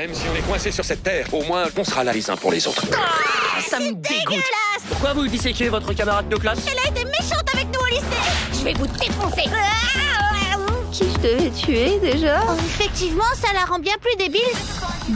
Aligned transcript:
Même 0.00 0.14
si 0.14 0.22
on 0.32 0.34
est 0.34 0.40
coincé 0.40 0.72
sur 0.72 0.82
cette 0.82 1.02
terre, 1.02 1.26
au 1.30 1.42
moins 1.42 1.64
on 1.76 1.84
sera 1.84 2.02
là 2.02 2.14
les 2.14 2.30
uns 2.30 2.36
pour 2.36 2.50
les 2.50 2.66
autres. 2.66 2.86
Ah, 2.94 3.60
ça 3.60 3.78
me 3.78 3.92
dégoûte 3.92 4.42
Pourquoi 4.88 5.12
vous 5.12 5.26
disséquez 5.26 5.68
votre 5.68 5.92
camarade 5.92 6.26
de 6.26 6.36
classe 6.36 6.60
Elle 6.72 6.78
a 6.78 6.90
été 6.90 7.04
méchante 7.04 7.44
avec 7.52 7.66
nous 7.66 7.80
au 7.80 7.86
lycée. 7.86 8.02
Je 8.50 8.64
vais 8.64 8.72
vous 8.72 8.86
défoncer. 8.86 9.44
Qui 10.90 11.04
je 11.04 11.18
devais 11.18 11.50
tuer 11.50 11.98
déjà 11.98 12.40
Effectivement, 12.64 13.24
ça 13.34 13.52
la 13.52 13.66
rend 13.66 13.78
bien 13.78 13.92
plus 14.00 14.16
débile. 14.16 14.40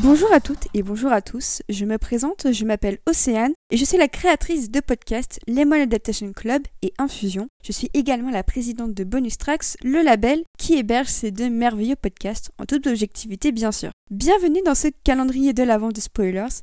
Bonjour 0.03 0.33
à 0.33 0.41
toutes 0.41 0.67
et 0.75 0.83
bonjour 0.83 1.13
à 1.13 1.23
tous, 1.23 1.63
je 1.69 1.85
me 1.85 1.99
présente, 1.99 2.53
je 2.53 2.65
m'appelle 2.65 2.99
Océane 3.09 3.53
et 3.71 3.77
je 3.77 3.85
suis 3.85 3.97
la 3.97 4.09
créatrice 4.09 4.71
de 4.71 4.81
podcasts 4.81 5.39
Lemon 5.47 5.81
Adaptation 5.81 6.33
Club 6.33 6.63
et 6.83 6.93
Infusion. 6.99 7.47
Je 7.65 7.71
suis 7.71 7.91
également 7.95 8.31
la 8.31 8.43
présidente 8.43 8.93
de 8.93 9.05
Bonus 9.05 9.39
Tracks, 9.39 9.77
le 9.85 10.03
label 10.03 10.43
qui 10.59 10.75
héberge 10.75 11.09
ces 11.09 11.31
deux 11.31 11.49
merveilleux 11.49 11.97
podcasts 11.97 12.51
en 12.59 12.65
toute 12.65 12.89
objectivité 12.89 13.53
bien 13.53 13.71
sûr. 13.71 13.91
Bienvenue 14.11 14.63
dans 14.67 14.75
ce 14.75 14.89
calendrier 15.05 15.53
de 15.53 15.63
l'avant 15.63 15.91
de 15.91 16.01
spoilers 16.01 16.61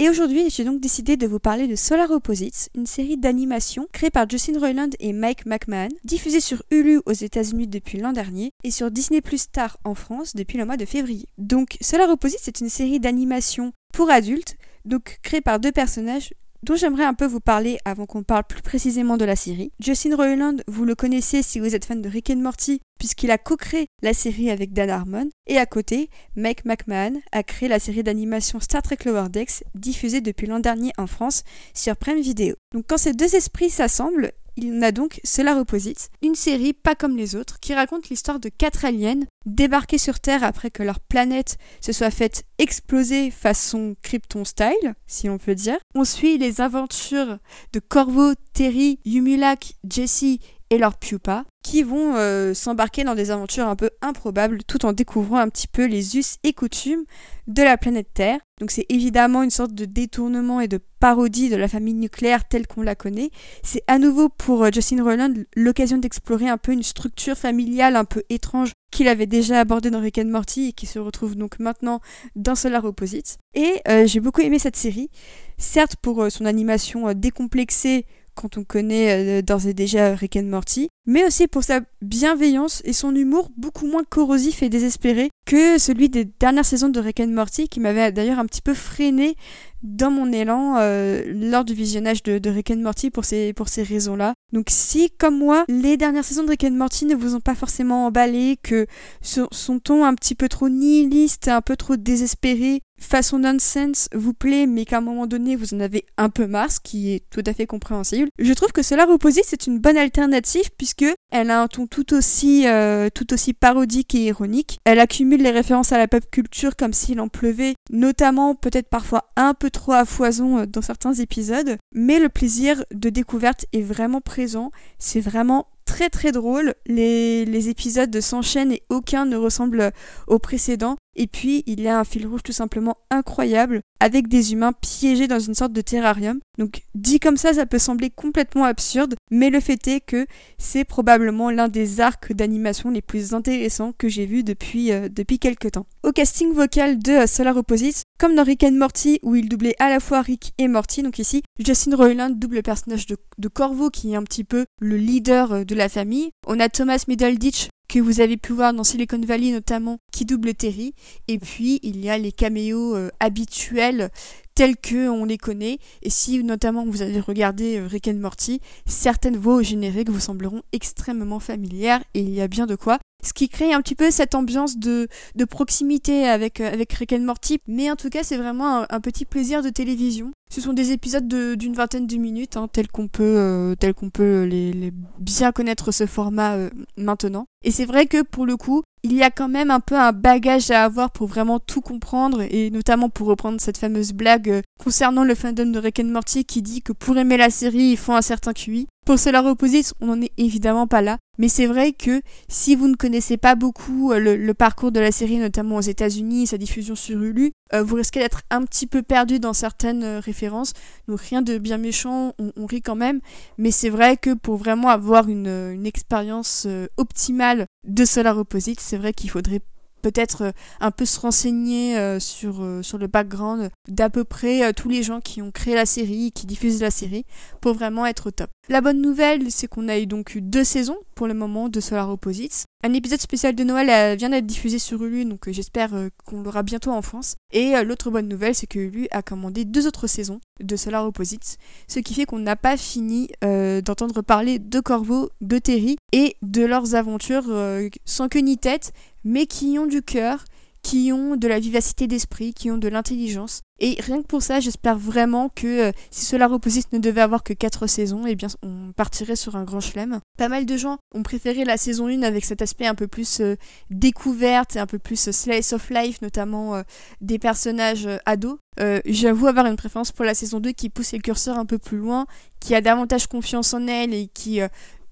et 0.00 0.08
aujourd'hui, 0.08 0.48
j'ai 0.48 0.62
donc 0.62 0.80
décidé 0.80 1.16
de 1.16 1.26
vous 1.26 1.40
parler 1.40 1.66
de 1.66 1.74
Solar 1.74 2.08
Opposites, 2.12 2.70
une 2.76 2.86
série 2.86 3.16
d'animation 3.16 3.88
créée 3.92 4.10
par 4.10 4.30
Justin 4.30 4.56
Roiland 4.56 4.90
et 5.00 5.12
Mike 5.12 5.44
McMahon, 5.44 5.88
diffusée 6.04 6.38
sur 6.38 6.62
Hulu 6.70 7.00
aux 7.04 7.12
États-Unis 7.12 7.66
depuis 7.66 7.98
l'an 7.98 8.12
dernier 8.12 8.52
et 8.62 8.70
sur 8.70 8.92
Disney 8.92 9.20
Plus 9.20 9.38
Star 9.38 9.76
en 9.82 9.96
France 9.96 10.36
depuis 10.36 10.56
le 10.56 10.64
mois 10.64 10.76
de 10.76 10.84
février. 10.84 11.26
Donc, 11.36 11.76
Solar 11.80 12.08
Opposites, 12.10 12.38
c'est 12.40 12.60
une 12.60 12.67
série 12.68 13.00
d'animation 13.00 13.72
pour 13.92 14.10
adultes, 14.10 14.56
donc 14.84 15.18
créée 15.22 15.40
par 15.40 15.60
deux 15.60 15.72
personnages 15.72 16.32
dont 16.62 16.76
j'aimerais 16.76 17.04
un 17.04 17.14
peu 17.14 17.26
vous 17.26 17.40
parler 17.40 17.78
avant 17.84 18.06
qu'on 18.06 18.22
parle 18.22 18.44
plus 18.44 18.62
précisément 18.62 19.16
de 19.16 19.24
la 19.24 19.36
série. 19.36 19.70
Justin 19.80 20.16
Roiland, 20.16 20.56
vous 20.66 20.84
le 20.84 20.94
connaissez 20.94 21.42
si 21.42 21.60
vous 21.60 21.74
êtes 21.74 21.84
fan 21.84 22.02
de 22.02 22.08
Rick 22.08 22.30
and 22.30 22.36
Morty, 22.36 22.80
puisqu'il 22.98 23.30
a 23.30 23.38
co-créé 23.38 23.86
la 24.02 24.12
série 24.12 24.50
avec 24.50 24.72
Dan 24.72 24.90
Harmon. 24.90 25.28
Et 25.46 25.58
à 25.58 25.66
côté, 25.66 26.10
Mike 26.36 26.64
McMahon 26.64 27.20
a 27.32 27.42
créé 27.42 27.68
la 27.68 27.78
série 27.78 28.02
d'animation 28.02 28.60
Star 28.60 28.82
Trek 28.82 28.98
Lower 29.04 29.28
Decks, 29.28 29.64
diffusée 29.74 30.20
depuis 30.20 30.46
l'an 30.46 30.60
dernier 30.60 30.92
en 30.98 31.06
France 31.06 31.44
sur 31.74 31.96
Prime 31.96 32.20
Video. 32.20 32.56
Donc 32.74 32.86
quand 32.88 32.98
ces 32.98 33.12
deux 33.12 33.36
esprits 33.36 33.70
s'assemblent, 33.70 34.32
en 34.64 34.82
a 34.82 34.92
donc 34.92 35.20
Solar 35.24 35.58
Opposites, 35.58 36.10
une 36.22 36.34
série 36.34 36.72
pas 36.72 36.94
comme 36.94 37.16
les 37.16 37.36
autres 37.36 37.60
qui 37.60 37.74
raconte 37.74 38.08
l'histoire 38.08 38.40
de 38.40 38.48
quatre 38.48 38.84
aliens 38.84 39.20
débarqués 39.46 39.98
sur 39.98 40.20
Terre 40.20 40.44
après 40.44 40.70
que 40.70 40.82
leur 40.82 41.00
planète 41.00 41.58
se 41.80 41.92
soit 41.92 42.10
faite 42.10 42.44
exploser 42.58 43.30
façon 43.30 43.96
Krypton 44.02 44.44
style, 44.44 44.94
si 45.06 45.28
on 45.28 45.38
peut 45.38 45.54
dire. 45.54 45.78
On 45.94 46.04
suit 46.04 46.38
les 46.38 46.60
aventures 46.60 47.38
de 47.72 47.80
Corvo, 47.80 48.34
Terry, 48.52 48.98
Yumulak, 49.04 49.74
Jesse 49.88 50.38
et 50.70 50.78
leur 50.78 50.98
pupa, 50.98 51.44
qui 51.62 51.82
vont 51.82 52.14
euh, 52.16 52.54
s'embarquer 52.54 53.04
dans 53.04 53.14
des 53.14 53.30
aventures 53.30 53.68
un 53.68 53.76
peu 53.76 53.90
improbables 54.00 54.62
tout 54.64 54.86
en 54.86 54.92
découvrant 54.92 55.38
un 55.38 55.48
petit 55.48 55.68
peu 55.68 55.86
les 55.86 56.16
us 56.16 56.36
et 56.44 56.52
coutumes 56.52 57.04
de 57.46 57.62
la 57.62 57.76
planète 57.76 58.08
Terre. 58.14 58.40
Donc 58.60 58.70
c'est 58.70 58.86
évidemment 58.88 59.42
une 59.42 59.50
sorte 59.50 59.74
de 59.74 59.84
détournement 59.84 60.60
et 60.60 60.68
de 60.68 60.80
parodie 61.00 61.48
de 61.48 61.56
la 61.56 61.68
famille 61.68 61.94
nucléaire 61.94 62.46
telle 62.48 62.66
qu'on 62.66 62.82
la 62.82 62.94
connaît. 62.94 63.30
C'est 63.62 63.82
à 63.86 63.98
nouveau 63.98 64.28
pour 64.28 64.64
euh, 64.64 64.70
Justin 64.72 65.02
Roiland 65.02 65.32
l'occasion 65.56 65.98
d'explorer 65.98 66.48
un 66.48 66.58
peu 66.58 66.72
une 66.72 66.82
structure 66.82 67.36
familiale 67.36 67.96
un 67.96 68.04
peu 68.04 68.22
étrange 68.28 68.72
qu'il 68.90 69.08
avait 69.08 69.26
déjà 69.26 69.60
abordée 69.60 69.90
dans 69.90 70.00
Rick 70.00 70.18
and 70.18 70.28
Morty 70.28 70.68
et 70.68 70.72
qui 70.72 70.86
se 70.86 70.98
retrouve 70.98 71.36
donc 71.36 71.58
maintenant 71.58 72.00
dans 72.36 72.54
Solar 72.54 72.84
Opposites. 72.84 73.38
Et 73.54 73.82
euh, 73.88 74.06
j'ai 74.06 74.20
beaucoup 74.20 74.40
aimé 74.40 74.58
cette 74.58 74.76
série, 74.76 75.10
certes 75.58 75.96
pour 76.00 76.30
son 76.30 76.46
animation 76.46 77.12
décomplexée 77.12 78.06
quand 78.38 78.56
on 78.56 78.64
connaît 78.64 79.40
euh, 79.40 79.42
d'ores 79.42 79.66
et 79.66 79.74
déjà 79.74 80.14
Rick 80.14 80.36
and 80.36 80.44
Morty, 80.44 80.88
mais 81.06 81.24
aussi 81.26 81.48
pour 81.48 81.64
sa 81.64 81.80
bienveillance 82.02 82.82
et 82.84 82.92
son 82.92 83.14
humour 83.14 83.50
beaucoup 83.56 83.86
moins 83.86 84.04
corrosif 84.04 84.62
et 84.62 84.68
désespéré 84.68 85.30
que 85.48 85.78
celui 85.78 86.10
des 86.10 86.26
dernières 86.26 86.66
saisons 86.66 86.90
de 86.90 87.00
Rick 87.00 87.20
and 87.20 87.28
Morty 87.28 87.68
qui 87.68 87.80
m'avait 87.80 88.12
d'ailleurs 88.12 88.38
un 88.38 88.44
petit 88.44 88.60
peu 88.60 88.74
freiné 88.74 89.34
dans 89.82 90.10
mon 90.10 90.30
élan 90.30 90.76
euh, 90.76 91.22
lors 91.26 91.64
du 91.64 91.72
visionnage 91.72 92.22
de, 92.22 92.38
de 92.38 92.50
Rick 92.50 92.70
and 92.70 92.76
Morty 92.76 93.10
pour 93.10 93.24
ces, 93.24 93.54
pour 93.54 93.68
ces 93.68 93.82
raisons-là. 93.82 94.34
Donc 94.52 94.66
si, 94.68 95.10
comme 95.18 95.38
moi, 95.38 95.64
les 95.68 95.96
dernières 95.96 96.24
saisons 96.24 96.42
de 96.44 96.50
Rick 96.50 96.64
and 96.64 96.72
Morty 96.72 97.06
ne 97.06 97.14
vous 97.14 97.34
ont 97.34 97.40
pas 97.40 97.54
forcément 97.54 98.06
emballé, 98.06 98.58
que 98.62 98.86
son, 99.22 99.48
ton 99.78 100.04
un 100.04 100.14
petit 100.14 100.34
peu 100.34 100.48
trop 100.48 100.68
nihiliste, 100.68 101.48
un 101.48 101.62
peu 101.62 101.76
trop 101.76 101.96
désespéré, 101.96 102.82
façon 103.00 103.38
nonsense 103.38 104.08
vous 104.14 104.34
plaît, 104.34 104.66
mais 104.66 104.84
qu'à 104.84 104.98
un 104.98 105.02
moment 105.02 105.26
donné 105.26 105.56
vous 105.56 105.72
en 105.72 105.80
avez 105.80 106.04
un 106.18 106.28
peu 106.28 106.46
marre, 106.46 106.72
ce 106.72 106.80
qui 106.80 107.12
est 107.12 107.24
tout 107.30 107.42
à 107.46 107.54
fait 107.54 107.66
compréhensible. 107.66 108.28
Je 108.38 108.52
trouve 108.52 108.72
que 108.72 108.82
cela 108.82 109.06
reposé 109.06 109.40
c'est 109.44 109.66
une 109.66 109.78
bonne 109.78 109.96
alternative 109.96 110.70
puisque 110.76 111.06
elle 111.30 111.50
a 111.50 111.62
un 111.62 111.68
ton 111.68 111.86
tout 111.86 112.14
aussi, 112.14 112.66
euh, 112.66 113.08
tout 113.12 113.32
aussi 113.32 113.52
parodique 113.52 114.14
et 114.14 114.26
ironique. 114.26 114.78
Elle 114.84 115.00
accumule 115.00 115.42
les 115.42 115.50
références 115.50 115.92
à 115.92 115.98
la 115.98 116.08
pop 116.08 116.24
culture 116.30 116.76
comme 116.76 116.92
s'il 116.92 117.20
en 117.20 117.28
pleuvait, 117.28 117.74
notamment 117.90 118.54
peut-être 118.54 118.88
parfois 118.88 119.28
un 119.36 119.54
peu 119.54 119.70
trop 119.70 119.92
à 119.92 120.04
foison 120.04 120.58
euh, 120.58 120.66
dans 120.66 120.82
certains 120.82 121.14
épisodes, 121.14 121.76
mais 121.92 122.18
le 122.18 122.28
plaisir 122.28 122.82
de 122.92 123.10
découverte 123.10 123.66
est 123.72 123.82
vraiment 123.82 124.20
présent. 124.20 124.70
C'est 124.98 125.20
vraiment 125.20 125.66
très 125.84 126.10
très 126.10 126.32
drôle. 126.32 126.74
Les, 126.86 127.44
les 127.44 127.68
épisodes 127.68 128.20
s'enchaînent 128.20 128.72
et 128.72 128.82
aucun 128.88 129.24
ne 129.24 129.36
ressemble 129.36 129.92
au 130.26 130.38
précédent. 130.38 130.96
Et 131.18 131.26
puis, 131.26 131.64
il 131.66 131.80
y 131.80 131.88
a 131.88 131.98
un 131.98 132.04
fil 132.04 132.28
rouge 132.28 132.44
tout 132.44 132.52
simplement 132.52 132.96
incroyable 133.10 133.80
avec 133.98 134.28
des 134.28 134.52
humains 134.52 134.72
piégés 134.72 135.26
dans 135.26 135.40
une 135.40 135.54
sorte 135.54 135.72
de 135.72 135.80
terrarium. 135.80 136.38
Donc, 136.58 136.82
dit 136.94 137.18
comme 137.18 137.36
ça, 137.36 137.52
ça 137.52 137.66
peut 137.66 137.80
sembler 137.80 138.08
complètement 138.08 138.62
absurde, 138.62 139.16
mais 139.32 139.50
le 139.50 139.58
fait 139.58 139.84
est 139.88 140.00
que 140.00 140.26
c'est 140.58 140.84
probablement 140.84 141.50
l'un 141.50 141.66
des 141.66 142.00
arcs 142.00 142.32
d'animation 142.32 142.90
les 142.90 143.02
plus 143.02 143.34
intéressants 143.34 143.92
que 143.98 144.08
j'ai 144.08 144.26
vu 144.26 144.44
depuis, 144.44 144.92
euh, 144.92 145.08
quelques 145.40 145.72
temps. 145.72 145.86
Au 146.04 146.12
casting 146.12 146.52
vocal 146.52 147.00
de 147.00 147.10
euh, 147.10 147.26
Solar 147.26 147.56
Opposites, 147.56 148.04
comme 148.20 148.36
dans 148.36 148.44
Rick 148.44 148.62
and 148.62 148.72
Morty 148.72 149.18
où 149.24 149.34
il 149.34 149.48
doublait 149.48 149.74
à 149.80 149.90
la 149.90 149.98
fois 149.98 150.22
Rick 150.22 150.52
et 150.58 150.68
Morty, 150.68 151.02
donc 151.02 151.18
ici, 151.18 151.42
Justin 151.58 151.96
Roiland 151.96 152.30
double 152.30 152.56
le 152.56 152.62
personnage 152.62 153.06
de, 153.06 153.16
de 153.38 153.48
Corvo 153.48 153.90
qui 153.90 154.12
est 154.12 154.16
un 154.16 154.22
petit 154.22 154.44
peu 154.44 154.66
le 154.80 154.96
leader 154.96 155.52
euh, 155.52 155.64
de 155.64 155.74
la 155.74 155.88
famille. 155.88 156.30
On 156.46 156.60
a 156.60 156.68
Thomas 156.68 157.04
Middleditch 157.08 157.70
que 157.88 157.98
vous 157.98 158.20
avez 158.20 158.36
pu 158.36 158.52
voir 158.52 158.74
dans 158.74 158.84
Silicon 158.84 159.20
Valley 159.20 159.52
notamment, 159.52 159.98
qui 160.12 160.24
double 160.24 160.54
Terry. 160.54 160.94
Et 161.26 161.38
puis, 161.38 161.80
il 161.82 162.00
y 162.04 162.10
a 162.10 162.18
les 162.18 162.32
caméos 162.32 162.94
euh, 162.94 163.10
habituels 163.20 164.10
tels 164.54 164.76
que 164.76 165.08
on 165.08 165.24
les 165.24 165.38
connaît. 165.38 165.78
Et 166.02 166.10
si 166.10 166.42
notamment 166.42 166.84
vous 166.84 167.02
avez 167.02 167.20
regardé 167.20 167.78
euh, 167.78 167.86
Rick 167.86 168.08
and 168.08 168.14
Morty, 168.14 168.60
certaines 168.86 169.36
voix 169.36 169.56
au 169.56 169.62
générique 169.62 170.10
vous 170.10 170.20
sembleront 170.20 170.62
extrêmement 170.72 171.40
familières 171.40 172.02
et 172.14 172.20
il 172.20 172.30
y 172.30 172.40
a 172.40 172.48
bien 172.48 172.66
de 172.66 172.76
quoi. 172.76 172.98
Ce 173.24 173.32
qui 173.32 173.48
crée 173.48 173.72
un 173.72 173.82
petit 173.82 173.96
peu 173.96 174.12
cette 174.12 174.36
ambiance 174.36 174.78
de, 174.78 175.08
proximité 175.50 176.28
avec, 176.28 176.60
euh, 176.60 176.72
avec 176.72 176.92
Rick 176.92 177.12
and 177.12 177.20
Morty. 177.20 177.58
Mais 177.66 177.90
en 177.90 177.96
tout 177.96 178.10
cas, 178.10 178.22
c'est 178.22 178.36
vraiment 178.36 178.86
un, 178.88 179.00
petit 179.00 179.24
plaisir 179.24 179.62
de 179.62 179.70
télévision. 179.70 180.30
Ce 180.50 180.60
sont 180.60 180.72
des 180.72 180.92
épisodes 180.92 181.26
d'une 181.26 181.74
vingtaine 181.74 182.06
de 182.06 182.16
minutes, 182.16 182.56
hein, 182.56 182.68
tels 182.72 182.88
qu'on 182.88 183.08
peut, 183.08 183.24
euh, 183.24 183.74
tel 183.74 183.92
qu'on 183.92 184.10
peut 184.10 184.44
les, 184.44 184.92
bien 185.18 185.50
connaître 185.50 185.92
ce 185.92 186.06
format 186.06 186.54
euh, 186.54 186.70
maintenant. 186.96 187.46
Et 187.64 187.72
c'est 187.72 187.86
vrai 187.86 188.06
que 188.06 188.22
pour 188.22 188.46
le 188.46 188.56
coup, 188.56 188.82
il 189.02 189.12
y 189.12 189.22
a 189.22 189.30
quand 189.30 189.48
même 189.48 189.70
un 189.70 189.80
peu 189.80 189.96
un 189.96 190.12
bagage 190.12 190.70
à 190.70 190.84
avoir 190.84 191.10
pour 191.10 191.26
vraiment 191.26 191.58
tout 191.58 191.80
comprendre 191.80 192.42
et 192.42 192.70
notamment 192.70 193.08
pour 193.08 193.26
reprendre 193.26 193.60
cette 193.60 193.78
fameuse 193.78 194.12
blague 194.12 194.62
concernant 194.78 195.24
le 195.24 195.34
fandom 195.34 195.66
de 195.66 195.78
Rick 195.78 196.00
and 196.00 196.04
Morty 196.04 196.44
qui 196.44 196.62
dit 196.62 196.82
que 196.82 196.92
pour 196.92 197.18
aimer 197.18 197.36
la 197.36 197.50
série, 197.50 197.90
il 197.90 197.96
faut 197.96 198.12
un 198.12 198.22
certain 198.22 198.52
QI. 198.52 198.86
Pour 199.04 199.18
cela 199.18 199.42
Opposites, 199.42 199.94
on 200.00 200.06
n'en 200.06 200.20
est 200.20 200.32
évidemment 200.36 200.86
pas 200.86 201.00
là, 201.00 201.16
mais 201.38 201.48
c'est 201.48 201.66
vrai 201.66 201.92
que 201.92 202.20
si 202.48 202.74
vous 202.74 202.88
ne 202.88 202.94
connaissez 202.94 203.38
pas 203.38 203.54
beaucoup 203.54 204.12
le, 204.12 204.36
le 204.36 204.54
parcours 204.54 204.92
de 204.92 205.00
la 205.00 205.12
série, 205.12 205.38
notamment 205.38 205.76
aux 205.76 205.80
États-Unis, 205.80 206.48
sa 206.48 206.58
diffusion 206.58 206.94
sur 206.94 207.22
Hulu, 207.22 207.52
euh, 207.72 207.82
vous 207.82 207.96
risquez 207.96 208.20
d'être 208.20 208.42
un 208.50 208.64
petit 208.64 208.86
peu 208.86 209.02
perdu 209.02 209.40
dans 209.40 209.52
certaines 209.52 210.02
euh, 210.02 210.20
références. 210.20 210.72
Donc 211.06 211.20
rien 211.20 211.42
de 211.42 211.58
bien 211.58 211.78
méchant, 211.78 212.34
on, 212.38 212.66
rit 212.66 212.82
quand 212.82 212.96
même, 212.96 213.20
mais 213.56 213.70
c'est 213.70 213.90
vrai 213.90 214.16
que 214.16 214.34
pour 214.34 214.56
vraiment 214.56 214.88
avoir 214.88 215.28
une, 215.28 215.86
expérience 215.86 216.64
euh, 216.66 216.86
optimale 216.96 217.66
de 217.86 218.04
Solar 218.04 218.36
Opposite, 218.36 218.80
c'est 218.80 218.98
vrai 218.98 219.12
qu'il 219.12 219.30
faudrait 219.30 219.60
peut-être 220.02 220.52
un 220.80 220.90
peu 220.90 221.04
se 221.04 221.20
renseigner 221.20 221.96
euh, 221.98 222.20
sur, 222.20 222.62
euh, 222.62 222.82
sur 222.82 222.98
le 222.98 223.06
background 223.06 223.70
d'à 223.88 224.10
peu 224.10 224.24
près 224.24 224.64
euh, 224.64 224.72
tous 224.72 224.88
les 224.88 225.02
gens 225.02 225.20
qui 225.20 225.42
ont 225.42 225.50
créé 225.50 225.74
la 225.74 225.86
série, 225.86 226.32
qui 226.32 226.46
diffusent 226.46 226.80
la 226.80 226.90
série, 226.90 227.24
pour 227.60 227.74
vraiment 227.74 228.06
être 228.06 228.28
au 228.28 228.30
top. 228.30 228.50
La 228.68 228.80
bonne 228.80 229.00
nouvelle, 229.00 229.50
c'est 229.50 229.66
qu'on 229.66 229.88
a 229.88 229.98
eu 229.98 230.06
donc 230.06 230.34
eu 230.34 230.40
deux 230.40 230.64
saisons 230.64 230.98
pour 231.14 231.26
le 231.26 231.34
moment 231.34 231.68
de 231.68 231.80
Solar 231.80 232.10
Opposites. 232.10 232.66
Un 232.84 232.92
épisode 232.92 233.20
spécial 233.20 233.54
de 233.54 233.64
Noël 233.64 234.16
vient 234.16 234.28
d'être 234.28 234.46
diffusé 234.46 234.78
sur 234.78 235.02
Hulu, 235.02 235.24
donc 235.24 235.50
j'espère 235.50 235.90
qu'on 236.24 236.42
l'aura 236.42 236.62
bientôt 236.62 236.92
en 236.92 237.02
France. 237.02 237.34
Et 237.52 237.72
l'autre 237.82 238.10
bonne 238.10 238.28
nouvelle, 238.28 238.54
c'est 238.54 238.66
que 238.66 238.78
Hulu 238.78 239.08
a 239.10 239.22
commandé 239.22 239.64
deux 239.64 239.86
autres 239.86 240.06
saisons 240.06 240.40
de 240.60 240.76
Solar 240.76 241.06
Opposites, 241.06 241.58
ce 241.86 242.00
qui 242.00 242.14
fait 242.14 242.24
qu'on 242.24 242.38
n'a 242.38 242.56
pas 242.56 242.76
fini 242.76 243.28
euh, 243.44 243.80
d'entendre 243.80 244.22
parler 244.22 244.58
de 244.58 244.80
Corvo, 244.80 245.30
de 245.40 245.58
Terry 245.58 245.96
et 246.12 246.36
de 246.42 246.64
leurs 246.64 246.94
aventures 246.94 247.46
euh, 247.48 247.88
sans 248.04 248.28
queue 248.28 248.40
ni 248.40 248.58
tête, 248.58 248.92
mais 249.24 249.46
qui 249.46 249.78
ont 249.78 249.86
du 249.86 250.02
cœur, 250.02 250.44
qui 250.82 251.12
ont 251.12 251.36
de 251.36 251.48
la 251.48 251.58
vivacité 251.58 252.06
d'esprit, 252.06 252.54
qui 252.54 252.70
ont 252.70 252.78
de 252.78 252.88
l'intelligence. 252.88 253.60
Et 253.80 253.96
rien 254.00 254.22
que 254.22 254.26
pour 254.26 254.42
ça, 254.42 254.58
j'espère 254.60 254.98
vraiment 254.98 255.48
que 255.48 255.88
euh, 255.88 255.92
si 256.10 256.34
Opposite 256.34 256.92
ne 256.92 256.98
devait 256.98 257.20
avoir 257.20 257.42
que 257.42 257.52
4 257.52 257.86
saisons, 257.86 258.26
eh 258.26 258.34
bien 258.34 258.48
on 258.62 258.92
partirait 258.92 259.36
sur 259.36 259.54
un 259.54 259.64
grand 259.64 259.80
chelem. 259.80 260.20
Pas 260.36 260.48
mal 260.48 260.66
de 260.66 260.76
gens 260.76 260.98
ont 261.14 261.22
préféré 261.22 261.64
la 261.64 261.76
saison 261.76 262.08
1 262.08 262.22
avec 262.22 262.44
cet 262.44 262.62
aspect 262.62 262.86
un 262.86 262.94
peu 262.94 263.06
plus 263.06 263.40
euh, 263.40 263.56
découverte 263.90 264.76
et 264.76 264.78
un 264.80 264.86
peu 264.86 264.98
plus 264.98 265.30
slice 265.30 265.72
of 265.72 265.90
life, 265.90 266.22
notamment 266.22 266.82
des 267.20 267.38
personnages 267.38 268.08
ados. 268.26 268.58
J'avoue 269.04 269.46
avoir 269.46 269.66
une 269.66 269.76
préférence 269.76 270.12
pour 270.12 270.24
la 270.24 270.34
saison 270.34 270.60
2 270.60 270.72
qui 270.72 270.88
pousse 270.88 271.12
les 271.12 271.18
curseurs 271.18 271.58
un 271.58 271.66
peu 271.66 271.78
plus 271.78 271.98
loin, 271.98 272.26
qui 272.60 272.74
a 272.74 272.80
davantage 272.80 273.26
confiance 273.26 273.74
en 273.74 273.86
elle 273.86 274.14
et 274.14 274.28
qui 274.28 274.60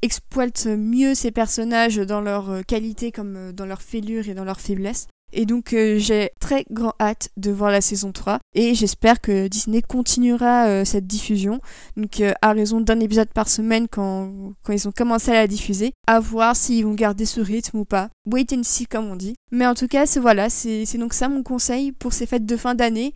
exploite 0.03 0.67
mieux 0.67 1.15
ses 1.15 1.31
personnages 1.31 1.97
dans 1.97 2.21
leur 2.21 2.65
qualité 2.67 3.13
comme 3.13 3.53
dans 3.53 3.67
leur 3.67 3.83
fêlure 3.83 4.29
et 4.29 4.35
dans 4.35 4.45
leur 4.45 4.61
faiblesse. 4.61 5.09
Et 5.33 5.45
donc 5.45 5.73
euh, 5.73 5.99
j'ai 5.99 6.31
très 6.41 6.65
grand 6.71 6.95
hâte 7.01 7.31
de 7.37 7.51
voir 7.51 7.71
la 7.71 7.81
saison 7.81 8.13
3 8.13 8.39
et 8.55 8.75
j'espère 8.75 9.21
que 9.21 9.49
Disney 9.49 9.83
continuera 9.83 10.67
euh, 10.67 10.85
cette 10.85 11.07
diffusion. 11.07 11.61
Donc 11.97 12.21
euh, 12.21 12.33
à 12.43 12.53
raison 12.53 12.81
d'un 12.81 13.01
épisode 13.01 13.29
par 13.29 13.49
semaine 13.49 13.89
quand, 13.89 14.31
quand 14.63 14.73
ils 14.73 14.87
ont 14.89 14.93
commencé 14.93 15.31
à 15.33 15.35
la 15.35 15.47
diffuser, 15.47 15.93
à 16.07 16.21
voir 16.21 16.55
s'ils 16.55 16.85
vont 16.85 16.95
garder 16.95 17.27
ce 17.27 17.41
rythme 17.41 17.79
ou 17.79 17.85
pas. 17.85 18.09
Wait 18.27 18.53
and 18.53 18.63
see 18.63 18.87
comme 18.87 19.07
on 19.07 19.17
dit. 19.17 19.35
Mais 19.53 19.67
en 19.67 19.75
tout 19.75 19.87
cas, 19.87 20.07
c'est 20.07 20.21
voilà, 20.21 20.51
c'est 20.51 20.99
donc 20.99 21.15
ça 21.15 21.29
mon 21.29 21.43
conseil 21.43 21.93
pour 21.93 22.13
ces 22.13 22.27
fêtes 22.27 22.47
de 22.47 22.57
fin 22.57 22.75
d'année. 22.75 23.15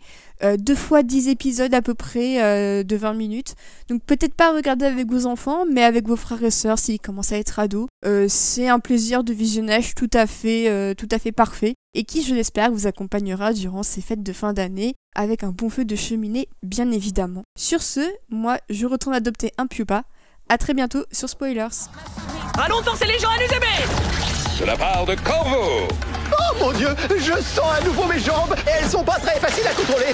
deux 0.57 0.75
fois 0.75 1.03
10 1.03 1.27
épisodes 1.27 1.73
à 1.73 1.81
peu 1.81 1.93
près 1.93 2.83
de 2.83 2.95
20 2.95 3.13
minutes. 3.13 3.55
Donc 3.89 4.01
peut-être 4.03 4.33
pas 4.33 4.53
regarder 4.53 4.85
avec 4.85 5.11
vos 5.11 5.25
enfants, 5.25 5.65
mais 5.69 5.83
avec 5.83 6.07
vos 6.07 6.15
frères 6.15 6.43
et 6.43 6.51
sœurs 6.51 6.79
s'ils 6.79 7.01
commencent 7.01 7.33
à 7.33 7.37
être 7.37 7.59
ados. 7.59 7.87
c'est 8.29 8.69
un 8.69 8.79
plaisir 8.79 9.23
de 9.23 9.33
visionnage 9.33 9.93
tout 9.93 10.09
à 10.13 10.25
fait, 10.25 10.95
tout 10.95 11.09
à 11.11 11.19
fait 11.19 11.33
parfait 11.33 11.73
et 11.93 12.03
qui, 12.05 12.23
je 12.23 12.33
l'espère, 12.33 12.71
vous 12.71 12.87
accompagnera 12.87 13.53
durant 13.53 13.83
ces 13.83 14.01
fêtes 14.01 14.23
de 14.23 14.33
fin 14.33 14.53
d'année 14.53 14.95
avec 15.15 15.43
un 15.43 15.51
bon 15.51 15.69
feu 15.69 15.83
de 15.83 15.95
cheminée, 15.95 16.47
bien 16.63 16.89
évidemment. 16.91 17.43
Sur 17.59 17.81
ce, 17.81 17.99
moi, 18.29 18.57
je 18.69 18.85
retourne 18.85 19.15
adopter 19.15 19.51
un 19.57 19.67
pupa. 19.67 20.03
À 20.47 20.57
très 20.57 20.73
bientôt 20.73 21.03
sur 21.11 21.29
Spoilers. 21.29 21.89
Allons 22.57 22.81
forcer 22.83 23.05
les 23.05 23.19
gens 23.19 23.29
à 23.29 23.37
nous 23.37 23.53
aimer 23.55 24.59
De 24.59 24.65
la 24.65 24.77
part 24.77 25.05
de 25.05 25.15
Corvo 25.15 25.87
Oh 26.51 26.57
mon 26.59 26.73
dieu, 26.73 26.89
je 27.17 27.41
sens 27.41 27.71
à 27.79 27.83
nouveau 27.85 28.05
mes 28.07 28.19
jambes 28.19 28.55
et 28.67 28.71
elles 28.81 28.89
sont 28.89 29.03
pas 29.03 29.19
très 29.19 29.39
faciles 29.39 29.67
à 29.67 29.73
contrôler 29.73 30.13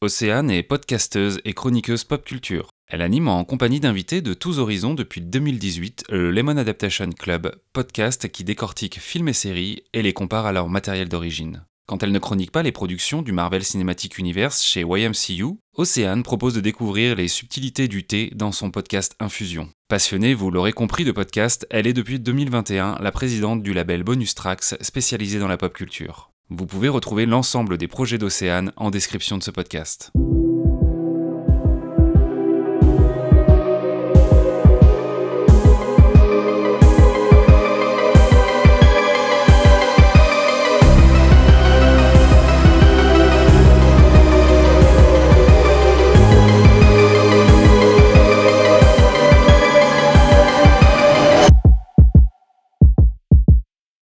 Océane 0.00 0.50
est 0.50 0.62
podcasteuse 0.62 1.40
et 1.44 1.52
chroniqueuse 1.52 2.04
pop 2.04 2.24
culture. 2.24 2.70
Elle 2.88 3.02
anime 3.02 3.28
en 3.28 3.44
compagnie 3.44 3.80
d'invités 3.80 4.20
de 4.20 4.34
tous 4.34 4.58
horizons 4.58 4.94
depuis 4.94 5.20
2018 5.20 6.06
le 6.08 6.30
Lemon 6.30 6.56
Adaptation 6.56 7.10
Club, 7.10 7.54
podcast 7.72 8.28
qui 8.28 8.42
décortique 8.42 8.98
films 8.98 9.28
et 9.28 9.32
séries 9.32 9.84
et 9.92 10.02
les 10.02 10.12
compare 10.12 10.46
à 10.46 10.52
leur 10.52 10.68
matériel 10.68 11.08
d'origine. 11.08 11.64
Quand 11.86 12.02
elle 12.02 12.12
ne 12.12 12.18
chronique 12.18 12.50
pas 12.50 12.62
les 12.62 12.72
productions 12.72 13.22
du 13.22 13.32
Marvel 13.32 13.64
Cinematic 13.64 14.18
Universe 14.18 14.62
chez 14.62 14.80
YMCU, 14.80 15.58
Océane 15.74 16.22
propose 16.22 16.52
de 16.52 16.60
découvrir 16.60 17.16
les 17.16 17.28
subtilités 17.28 17.88
du 17.88 18.04
thé 18.04 18.30
dans 18.34 18.52
son 18.52 18.70
podcast 18.70 19.16
Infusion. 19.20 19.70
Passionnée, 19.88 20.34
vous 20.34 20.50
l'aurez 20.50 20.74
compris, 20.74 21.06
de 21.06 21.12
podcast, 21.12 21.66
elle 21.70 21.86
est 21.86 21.94
depuis 21.94 22.20
2021 22.20 22.98
la 23.00 23.10
présidente 23.10 23.62
du 23.62 23.72
label 23.72 24.02
Bonus 24.02 24.34
Tracks 24.34 24.74
spécialisé 24.82 25.38
dans 25.38 25.48
la 25.48 25.56
pop 25.56 25.72
culture. 25.72 26.30
Vous 26.50 26.66
pouvez 26.66 26.90
retrouver 26.90 27.24
l'ensemble 27.24 27.78
des 27.78 27.88
projets 27.88 28.18
d'Océane 28.18 28.72
en 28.76 28.90
description 28.90 29.38
de 29.38 29.42
ce 29.42 29.50
podcast. 29.50 30.12